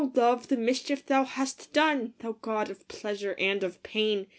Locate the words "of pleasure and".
2.71-3.63